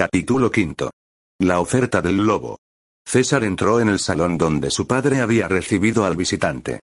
[0.00, 0.90] Capítulo quinto.
[1.40, 2.56] La oferta del lobo.
[3.04, 6.80] César entró en el salón donde su padre había recibido al visitante.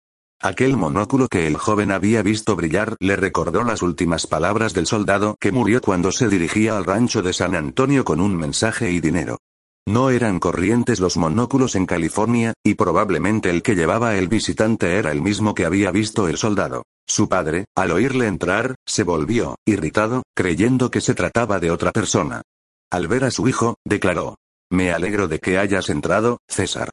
[0.41, 5.35] Aquel monóculo que el joven había visto brillar le recordó las últimas palabras del soldado
[5.41, 9.39] que murió cuando se dirigía al rancho de San Antonio con un mensaje y dinero.
[9.85, 15.11] No eran corrientes los monóculos en California, y probablemente el que llevaba el visitante era
[15.11, 16.83] el mismo que había visto el soldado.
[17.05, 22.43] Su padre, al oírle entrar, se volvió, irritado, creyendo que se trataba de otra persona.
[22.91, 24.35] Al ver a su hijo, declaró.
[24.69, 26.89] Me alegro de que hayas entrado, César.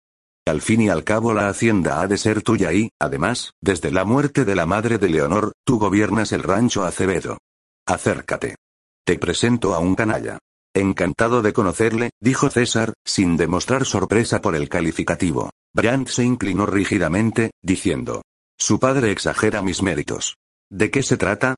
[0.47, 4.05] Al fin y al cabo la hacienda ha de ser tuya y, además, desde la
[4.05, 7.39] muerte de la madre de Leonor, tú gobiernas el rancho Acevedo.
[7.87, 8.57] Acércate.
[9.05, 10.39] Te presento a un canalla.
[10.75, 15.51] Encantado de conocerle, dijo César, sin demostrar sorpresa por el calificativo.
[15.75, 18.23] Brandt se inclinó rígidamente, diciendo.
[18.59, 20.37] Su padre exagera mis méritos.
[20.71, 21.57] ¿De qué se trata?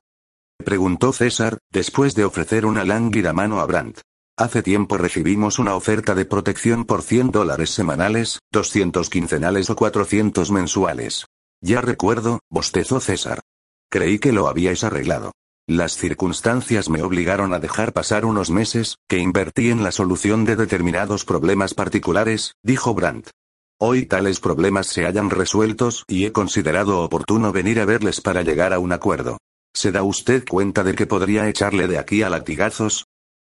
[0.63, 4.01] preguntó César, después de ofrecer una lánguida mano a Brandt.
[4.41, 10.49] Hace tiempo recibimos una oferta de protección por 100 dólares semanales, 200 quincenales o 400
[10.49, 11.27] mensuales.
[11.61, 13.41] Ya recuerdo, bostezó César.
[13.91, 15.31] Creí que lo habíais arreglado.
[15.67, 20.55] Las circunstancias me obligaron a dejar pasar unos meses, que invertí en la solución de
[20.55, 23.29] determinados problemas particulares, dijo Brandt.
[23.79, 28.73] Hoy tales problemas se hayan resueltos y he considerado oportuno venir a verles para llegar
[28.73, 29.37] a un acuerdo.
[29.71, 33.05] ¿Se da usted cuenta de que podría echarle de aquí a latigazos?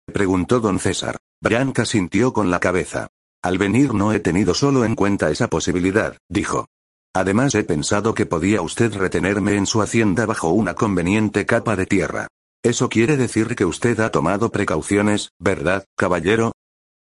[0.07, 1.17] Preguntó don César.
[1.41, 3.09] Branca sintió con la cabeza.
[3.43, 6.67] Al venir no he tenido solo en cuenta esa posibilidad, dijo.
[7.15, 11.87] Además he pensado que podía usted retenerme en su hacienda bajo una conveniente capa de
[11.87, 12.29] tierra.
[12.63, 16.53] Eso quiere decir que usted ha tomado precauciones, ¿verdad, caballero?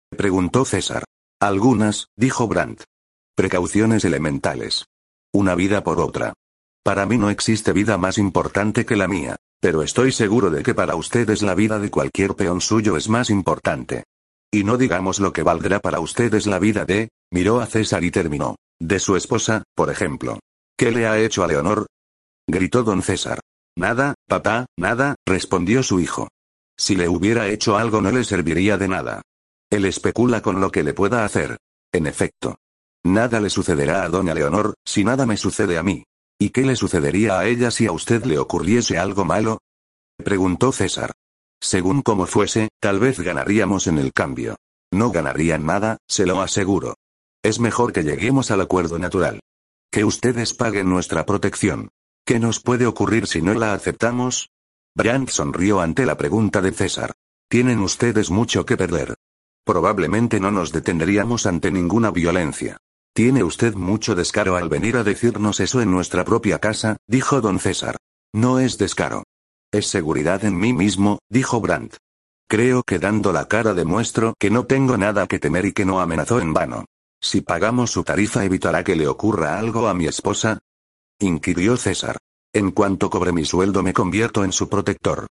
[0.09, 1.05] Preguntó César.
[1.39, 2.83] Algunas, dijo Brandt.
[3.35, 4.85] Precauciones elementales.
[5.33, 6.33] Una vida por otra.
[6.83, 9.37] Para mí no existe vida más importante que la mía.
[9.63, 13.29] Pero estoy seguro de que para ustedes la vida de cualquier peón suyo es más
[13.29, 14.03] importante.
[14.51, 18.11] Y no digamos lo que valdrá para ustedes la vida de, miró a César y
[18.11, 18.57] terminó.
[18.77, 20.41] De su esposa, por ejemplo.
[20.77, 21.87] ¿Qué le ha hecho a Leonor?
[22.45, 23.39] gritó don César.
[23.77, 26.27] Nada, papá, nada, respondió su hijo.
[26.77, 29.21] Si le hubiera hecho algo no le serviría de nada.
[29.71, 31.55] Él especula con lo que le pueda hacer.
[31.93, 32.57] En efecto.
[33.05, 36.03] Nada le sucederá a doña Leonor, si nada me sucede a mí.
[36.43, 39.59] ¿Y qué le sucedería a ella si a usted le ocurriese algo malo?
[40.17, 41.13] preguntó César.
[41.61, 44.57] Según como fuese, tal vez ganaríamos en el cambio.
[44.91, 46.95] No ganarían nada, se lo aseguro.
[47.45, 49.39] Es mejor que lleguemos al acuerdo natural.
[49.89, 51.91] Que ustedes paguen nuestra protección.
[52.25, 54.49] ¿Qué nos puede ocurrir si no la aceptamos?
[54.97, 57.13] Brandt sonrió ante la pregunta de César.
[57.47, 59.15] Tienen ustedes mucho que perder.
[59.63, 62.79] Probablemente no nos detendríamos ante ninguna violencia.
[63.15, 67.59] Tiene usted mucho descaro al venir a decirnos eso en nuestra propia casa, dijo don
[67.59, 67.97] César.
[68.33, 69.23] No es descaro.
[69.71, 71.97] Es seguridad en mí mismo, dijo Brandt.
[72.49, 76.01] Creo que dando la cara demuestro que no tengo nada que temer y que no
[76.01, 76.85] amenazó en vano.
[77.21, 80.59] Si pagamos su tarifa evitará que le ocurra algo a mi esposa.
[81.19, 82.17] inquirió César.
[82.51, 85.27] En cuanto cobre mi sueldo me convierto en su protector.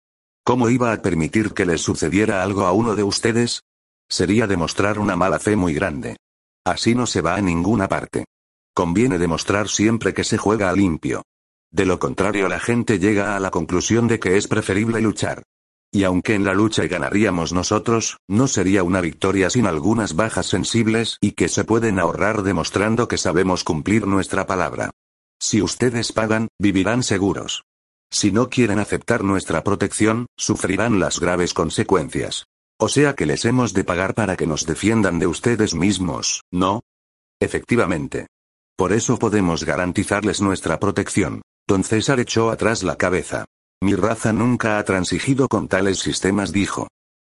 [0.44, 3.62] ¿Cómo iba a permitir que les sucediera algo a uno de ustedes?
[4.06, 6.16] Sería demostrar una mala fe muy grande.
[6.64, 8.24] Así no se va a ninguna parte.
[8.74, 11.22] Conviene demostrar siempre que se juega a limpio.
[11.70, 15.42] De lo contrario la gente llega a la conclusión de que es preferible luchar.
[15.92, 21.18] Y aunque en la lucha ganaríamos nosotros, no sería una victoria sin algunas bajas sensibles
[21.20, 24.90] y que se pueden ahorrar demostrando que sabemos cumplir nuestra palabra.
[25.40, 27.64] Si ustedes pagan, vivirán seguros.
[28.10, 32.46] Si no quieren aceptar nuestra protección, sufrirán las graves consecuencias.
[32.82, 36.80] O sea que les hemos de pagar para que nos defiendan de ustedes mismos, ¿no?
[37.38, 38.28] Efectivamente.
[38.74, 41.42] Por eso podemos garantizarles nuestra protección.
[41.68, 43.44] Don César echó atrás la cabeza.
[43.82, 46.88] Mi raza nunca ha transigido con tales sistemas, dijo.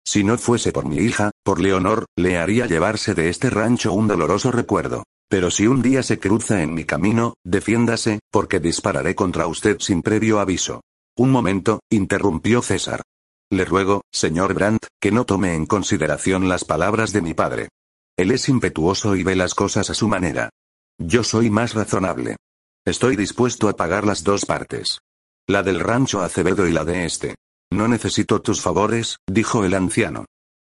[0.07, 4.07] Si no fuese por mi hija, por Leonor, le haría llevarse de este rancho un
[4.07, 5.05] doloroso recuerdo.
[5.31, 10.03] Pero si un día se cruza en mi camino, defiéndase, porque dispararé contra usted sin
[10.03, 10.83] previo aviso.
[11.17, 13.01] Un momento, interrumpió César.
[13.51, 17.69] Le ruego, señor Brandt, que no tome en consideración las palabras de mi padre.
[18.17, 20.51] Él es impetuoso y ve las cosas a su manera.
[20.99, 22.37] Yo soy más razonable.
[22.85, 24.99] Estoy dispuesto a pagar las dos partes.
[25.47, 27.37] La del rancho Acevedo y la de este.
[27.71, 30.25] No necesito tus favores, dijo el anciano.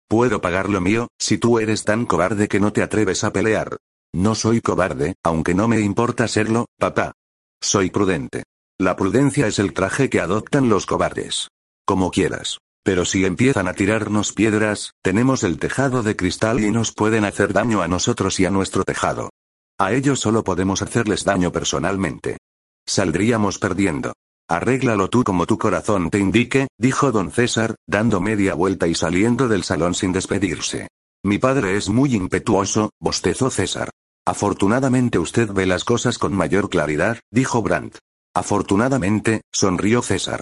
[0.07, 3.77] Puedo pagar lo mío, si tú eres tan cobarde que no te atreves a pelear.
[4.13, 7.13] No soy cobarde, aunque no me importa serlo, papá.
[7.61, 8.43] Soy prudente.
[8.77, 11.49] La prudencia es el traje que adoptan los cobardes.
[11.85, 12.59] Como quieras.
[12.83, 17.53] Pero si empiezan a tirarnos piedras, tenemos el tejado de cristal y nos pueden hacer
[17.53, 19.29] daño a nosotros y a nuestro tejado.
[19.77, 22.37] A ellos solo podemos hacerles daño personalmente.
[22.85, 24.13] Saldríamos perdiendo.
[24.47, 29.47] Arréglalo tú como tu corazón te indique, dijo don César, dando media vuelta y saliendo
[29.47, 30.87] del salón sin despedirse.
[31.23, 33.91] Mi padre es muy impetuoso, bostezó César.
[34.25, 37.99] Afortunadamente usted ve las cosas con mayor claridad, dijo Brandt.
[38.33, 40.41] Afortunadamente, sonrió César.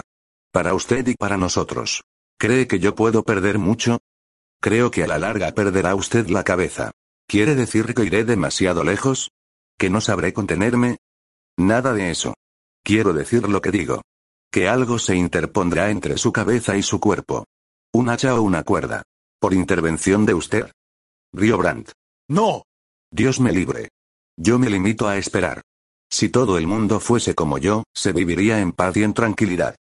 [0.52, 2.02] Para usted y para nosotros.
[2.40, 3.98] ¿Cree que yo puedo perder mucho?
[4.62, 6.90] Creo que a la larga perderá usted la cabeza.
[7.28, 9.30] ¿Quiere decir que iré demasiado lejos?
[9.76, 10.96] ¿Que no sabré contenerme?
[11.58, 12.32] Nada de eso.
[12.82, 14.00] Quiero decir lo que digo.
[14.50, 17.44] Que algo se interpondrá entre su cabeza y su cuerpo.
[17.92, 19.02] Un hacha o una cuerda.
[19.38, 20.72] Por intervención de usted.
[21.34, 21.90] Río Brandt.
[22.26, 22.62] No.
[23.10, 23.90] Dios me libre.
[24.38, 25.60] Yo me limito a esperar.
[26.10, 29.76] Si todo el mundo fuese como yo, se viviría en paz y en tranquilidad.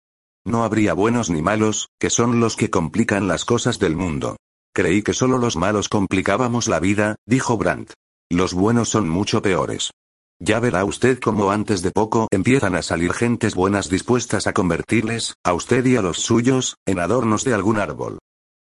[0.50, 4.36] No habría buenos ni malos, que son los que complican las cosas del mundo.
[4.74, 7.94] Creí que solo los malos complicábamos la vida, dijo Brandt.
[8.32, 9.92] Los buenos son mucho peores.
[10.40, 15.36] Ya verá usted cómo antes de poco empiezan a salir gentes buenas dispuestas a convertirles,
[15.44, 18.18] a usted y a los suyos, en adornos de algún árbol.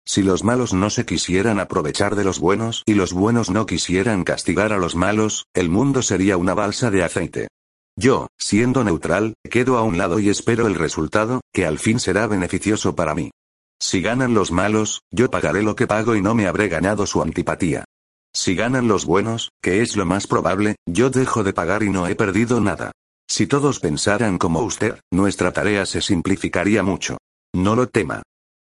[0.05, 4.25] Si los malos no se quisieran aprovechar de los buenos y los buenos no quisieran
[4.25, 7.47] castigar a los malos, el mundo sería una balsa de aceite.
[7.99, 12.27] Yo, siendo neutral, quedo a un lado y espero el resultado, que al fin será
[12.27, 13.31] beneficioso para mí.
[13.81, 17.23] Si ganan los malos, yo pagaré lo que pago y no me habré ganado su
[17.23, 17.85] antipatía.
[18.35, 22.07] Si ganan los buenos, que es lo más probable, yo dejo de pagar y no
[22.07, 22.91] he perdido nada.
[23.27, 27.17] Si todos pensaran como usted, nuestra tarea se simplificaría mucho.
[27.55, 28.21] No lo tema.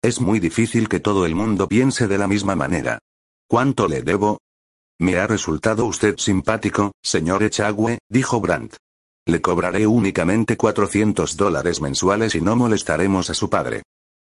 [0.03, 2.99] Es muy difícil que todo el mundo piense de la misma manera.
[3.47, 4.39] ¿Cuánto le debo?
[4.99, 8.77] Me ha resultado usted simpático, señor Echagüe, dijo Brandt.
[9.29, 13.83] Le cobraré únicamente 400 dólares mensuales y no molestaremos a su padre.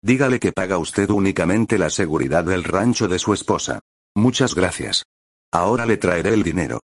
[0.04, 3.80] Dígale que paga usted únicamente la seguridad del rancho de su esposa.
[4.13, 5.06] Muchas gracias.
[5.54, 6.81] Ahora le traeré el dinero.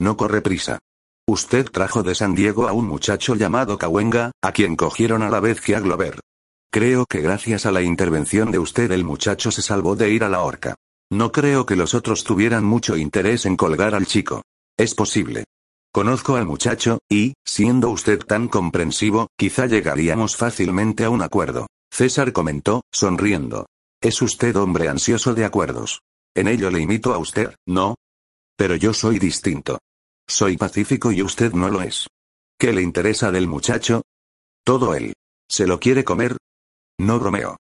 [0.00, 0.78] No corre prisa.
[1.26, 5.40] Usted trajo de San Diego a un muchacho llamado Cahuenga, a quien cogieron a la
[5.40, 6.20] vez que a Glover.
[6.70, 10.28] Creo que gracias a la intervención de usted el muchacho se salvó de ir a
[10.28, 10.76] la horca.
[11.10, 14.42] No creo que los otros tuvieran mucho interés en colgar al chico.
[14.76, 15.44] Es posible.
[15.92, 21.66] Conozco al muchacho, y, siendo usted tan comprensivo, quizá llegaríamos fácilmente a un acuerdo.
[21.90, 23.66] César comentó, sonriendo.
[24.00, 26.02] Es usted hombre ansioso de acuerdos.
[26.34, 27.96] En ello le imito a usted, ¿no?
[28.56, 29.78] Pero yo soy distinto.
[30.28, 32.06] Soy pacífico y usted no lo es.
[32.58, 34.02] ¿Qué le interesa del muchacho?
[34.64, 35.14] Todo él.
[35.48, 36.36] ¿Se lo quiere comer?
[36.98, 37.56] No bromeo.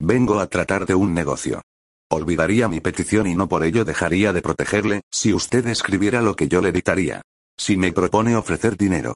[0.00, 1.62] Vengo a tratar de un negocio.
[2.10, 6.48] Olvidaría mi petición y no por ello dejaría de protegerle, si usted escribiera lo que
[6.48, 7.22] yo le dictaría.
[7.58, 9.14] Si me propone ofrecer dinero.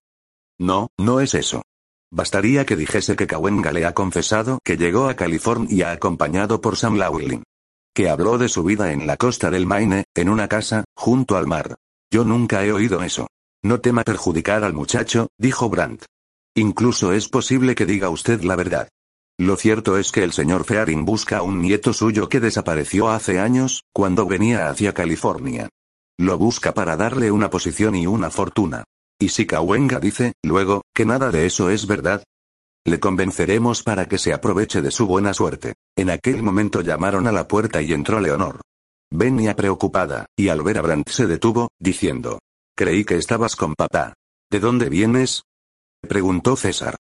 [0.59, 1.63] No, no es eso.
[2.11, 6.97] Bastaría que dijese que Cahuenga le ha confesado que llegó a California acompañado por Sam
[6.97, 7.43] Lawlin.
[7.95, 11.47] Que habló de su vida en la costa del Maine, en una casa, junto al
[11.47, 11.75] mar.
[12.11, 13.27] Yo nunca he oído eso.
[13.63, 16.05] No tema perjudicar al muchacho, dijo Brandt.
[16.55, 18.89] Incluso es posible que diga usted la verdad.
[19.39, 23.39] Lo cierto es que el señor Fearing busca a un nieto suyo que desapareció hace
[23.39, 25.69] años, cuando venía hacia California.
[26.19, 28.85] Lo busca para darle una posición y una fortuna.
[29.19, 32.23] Y si Kawenga dice, luego, que nada de eso es verdad,
[32.87, 35.75] le convenceremos para que se aproveche de su buena suerte.
[35.97, 38.61] En aquel momento llamaron a la puerta y entró Leonor.
[39.11, 42.39] Venía preocupada, y al ver a Brandt se detuvo, diciendo.
[42.77, 44.15] Creí que estabas con papá.
[44.53, 45.43] ¿De dónde vienes?
[46.01, 46.95] preguntó César.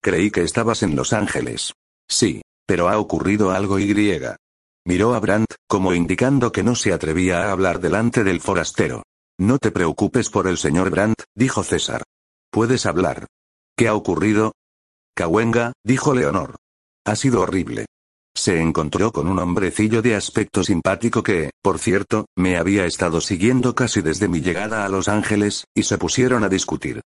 [0.00, 1.72] Creí que estabas en Los Ángeles.
[2.08, 4.38] Sí, pero ha ocurrido algo y.
[4.84, 9.04] Miró a Brandt, como indicando que no se atrevía a hablar delante del forastero.
[9.38, 12.02] No te preocupes por el señor Brandt, dijo César.
[12.50, 13.26] Puedes hablar.
[13.76, 14.52] ¿Qué ha ocurrido?
[15.14, 16.56] Cahuenga, dijo Leonor.
[17.04, 17.86] Ha sido horrible.
[18.34, 23.74] Se encontró con un hombrecillo de aspecto simpático que, por cierto, me había estado siguiendo
[23.74, 27.02] casi desde mi llegada a Los Ángeles, y se pusieron a discutir.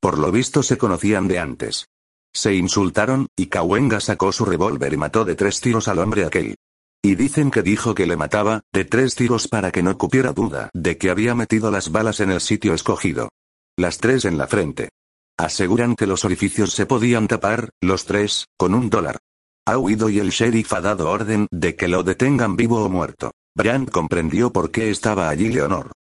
[0.00, 1.86] Por lo visto se conocían de antes.
[2.32, 6.56] Se insultaron, y Kawenga sacó su revólver y mató de tres tiros al hombre aquel.
[7.02, 10.68] Y dicen que dijo que le mataba, de tres tiros para que no cupiera duda
[10.74, 13.30] de que había metido las balas en el sitio escogido.
[13.78, 14.90] Las tres en la frente.
[15.38, 19.18] Aseguran que los orificios se podían tapar, los tres, con un dólar.
[19.66, 23.32] Ha huido y el sheriff ha dado orden de que lo detengan vivo o muerto.
[23.56, 25.92] Brian comprendió por qué estaba allí Leonor.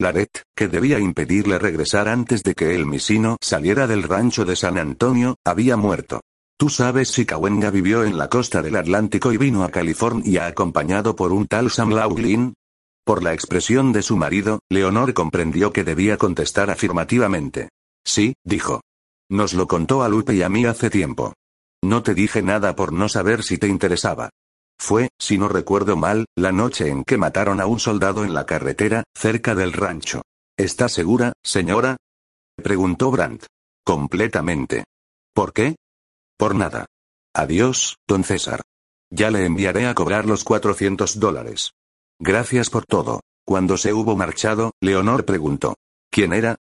[0.00, 4.78] Laret, que debía impedirle regresar antes de que el misino saliera del rancho de San
[4.78, 6.20] Antonio, había muerto.
[6.58, 11.14] ¿Tú sabes si Cahuenga vivió en la costa del Atlántico y vino a California acompañado
[11.14, 12.54] por un tal Sam Laughlin?
[13.04, 17.68] Por la expresión de su marido, Leonor comprendió que debía contestar afirmativamente.
[18.04, 18.80] Sí, dijo.
[19.30, 21.32] Nos lo contó a Lupe y a mí hace tiempo.
[21.84, 24.30] No te dije nada por no saber si te interesaba.
[24.80, 28.46] Fue, si no recuerdo mal, la noche en que mataron a un soldado en la
[28.46, 30.22] carretera, cerca del rancho.
[30.56, 31.98] ¿Está segura, señora?
[32.56, 33.46] preguntó Brandt.
[33.84, 34.82] Completamente.
[35.32, 35.76] ¿Por qué?
[36.38, 36.86] Por nada.
[37.34, 38.62] Adiós, don César.
[39.10, 41.72] Ya le enviaré a cobrar los 400 dólares.
[42.20, 43.20] Gracias por todo.
[43.44, 45.74] Cuando se hubo marchado, Leonor preguntó.
[46.10, 46.56] ¿Quién era?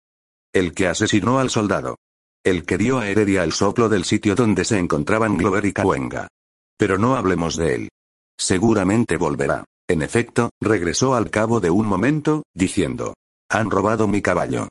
[0.53, 1.97] El que asesinó al soldado.
[2.43, 6.29] El que dio a Heredia el soplo del sitio donde se encontraban Glover y Cahuenga.
[6.77, 7.89] Pero no hablemos de él.
[8.37, 9.65] Seguramente volverá.
[9.89, 13.13] En efecto, regresó al cabo de un momento, diciendo.
[13.49, 14.69] Han robado mi caballo.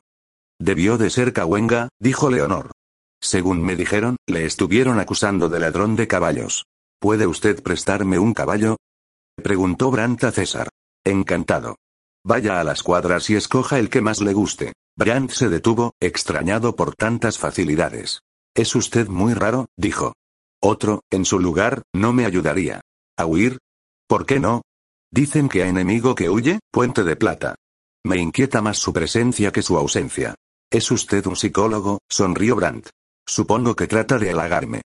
[0.59, 2.71] Debió de ser Cahuenga, dijo Leonor.
[3.25, 6.67] Según me dijeron, le estuvieron acusando de ladrón de caballos.
[6.99, 8.77] ¿Puede usted prestarme un caballo?
[9.35, 10.69] Preguntó Brant a César.
[11.03, 11.77] Encantado.
[12.23, 14.73] Vaya a las cuadras y escoja el que más le guste.
[14.95, 18.19] Brandt se detuvo, extrañado por tantas facilidades.
[18.55, 20.13] Es usted muy raro, dijo.
[20.61, 22.81] Otro, en su lugar, no me ayudaría.
[23.17, 23.57] ¿A huir?
[24.07, 24.61] ¿Por qué no?
[25.11, 27.55] Dicen que a enemigo que huye, puente de plata.
[28.05, 30.35] Me inquieta más su presencia que su ausencia.
[30.71, 32.89] Es usted un psicólogo, sonrió Brandt.
[33.27, 34.81] Supongo que trata de halagarme.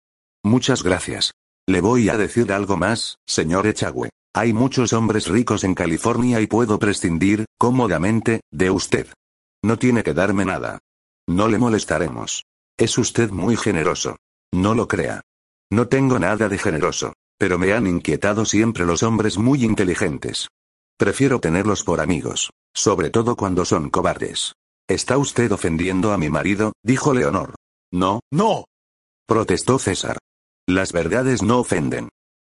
[0.44, 1.32] Muchas gracias.
[1.66, 4.10] Le voy a decir algo más, señor Echagüe.
[4.34, 9.08] Hay muchos hombres ricos en California y puedo prescindir, cómodamente, de usted.
[9.62, 10.78] No tiene que darme nada.
[11.28, 12.44] No le molestaremos.
[12.78, 14.16] Es usted muy generoso.
[14.54, 15.20] No lo crea.
[15.70, 17.14] No tengo nada de generoso.
[17.38, 20.48] Pero me han inquietado siempre los hombres muy inteligentes.
[20.96, 22.50] Prefiero tenerlos por amigos.
[22.74, 24.54] Sobre todo cuando son cobardes.
[24.88, 26.72] ¿Está usted ofendiendo a mi marido?
[26.82, 27.57] dijo Leonor.
[27.92, 28.64] No, no.
[29.26, 30.18] Protestó César.
[30.66, 32.08] Las verdades no ofenden.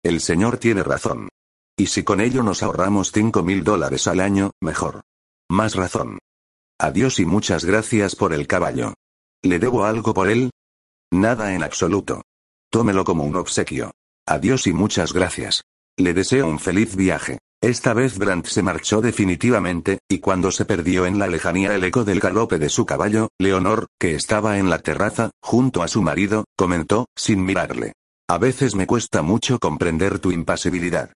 [0.04, 1.28] El señor tiene razón.
[1.76, 5.02] Y si con ello nos ahorramos cinco mil dólares al año, mejor.
[5.50, 6.18] Más razón.
[6.78, 8.94] Adiós y muchas gracias por el caballo.
[9.42, 10.50] ¿Le debo algo por él?
[11.12, 12.22] Nada en absoluto.
[12.70, 13.92] Tómelo como un obsequio.
[14.26, 15.62] Adiós y muchas gracias.
[15.96, 17.38] Le deseo un feliz viaje.
[17.62, 22.04] Esta vez Brandt se marchó definitivamente, y cuando se perdió en la lejanía el eco
[22.04, 26.46] del galope de su caballo, Leonor, que estaba en la terraza, junto a su marido,
[26.56, 27.92] comentó, sin mirarle.
[28.28, 31.12] A veces me cuesta mucho comprender tu impasibilidad.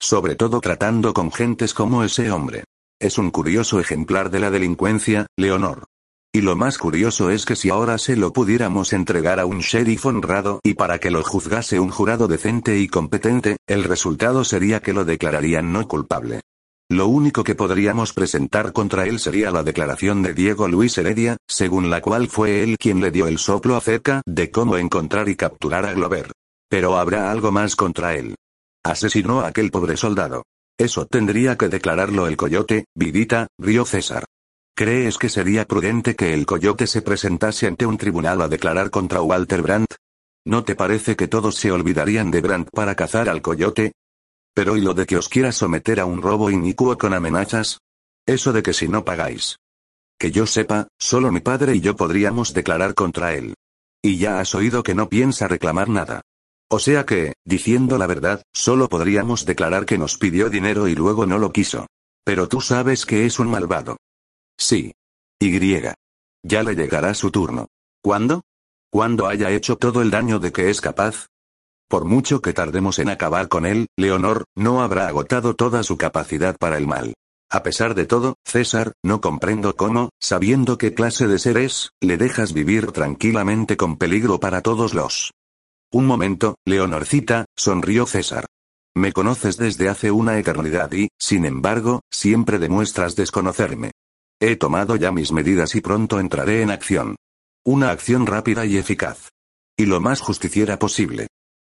[0.00, 2.64] Sobre todo tratando con gentes como ese hombre.
[2.98, 5.84] Es un curioso ejemplar de la delincuencia, Leonor.
[6.34, 10.06] Y lo más curioso es que si ahora se lo pudiéramos entregar a un sheriff
[10.06, 14.94] honrado y para que lo juzgase un jurado decente y competente, el resultado sería que
[14.94, 16.40] lo declararían no culpable.
[16.88, 21.90] Lo único que podríamos presentar contra él sería la declaración de Diego Luis Heredia, según
[21.90, 25.84] la cual fue él quien le dio el soplo acerca de cómo encontrar y capturar
[25.84, 26.32] a Glover.
[26.70, 28.36] Pero habrá algo más contra él.
[28.82, 30.44] Asesinó a aquel pobre soldado.
[30.78, 34.24] Eso tendría que declararlo el coyote, Vidita, río César.
[34.82, 39.22] ¿Crees que sería prudente que el coyote se presentase ante un tribunal a declarar contra
[39.22, 39.94] Walter Brandt?
[40.44, 43.92] ¿No te parece que todos se olvidarían de Brandt para cazar al coyote?
[44.52, 47.78] Pero ¿y lo de que os quiera someter a un robo inicuo con amenazas?
[48.26, 49.60] Eso de que si no pagáis.
[50.18, 53.54] Que yo sepa, solo mi padre y yo podríamos declarar contra él.
[54.02, 56.22] Y ya has oído que no piensa reclamar nada.
[56.68, 61.24] O sea que, diciendo la verdad, solo podríamos declarar que nos pidió dinero y luego
[61.24, 61.86] no lo quiso.
[62.24, 63.96] Pero tú sabes que es un malvado.
[64.58, 64.92] Sí.
[65.40, 65.80] Y.
[66.44, 67.68] Ya le llegará su turno.
[68.02, 68.42] ¿Cuándo?
[68.90, 71.26] Cuando haya hecho todo el daño de que es capaz.
[71.88, 76.56] Por mucho que tardemos en acabar con él, Leonor, no habrá agotado toda su capacidad
[76.58, 77.14] para el mal.
[77.50, 82.16] A pesar de todo, César, no comprendo cómo, sabiendo qué clase de ser es, le
[82.16, 85.32] dejas vivir tranquilamente con peligro para todos los
[85.92, 88.46] un momento, Leonorcita, sonrió César.
[88.94, 93.90] Me conoces desde hace una eternidad y, sin embargo, siempre demuestras desconocerme.
[94.44, 97.14] He tomado ya mis medidas y pronto entraré en acción.
[97.64, 99.28] Una acción rápida y eficaz.
[99.76, 101.28] Y lo más justiciera posible.